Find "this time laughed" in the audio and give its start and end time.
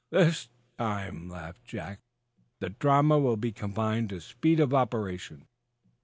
0.09-1.63